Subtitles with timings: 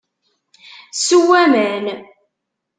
[1.03, 1.85] Sew aman.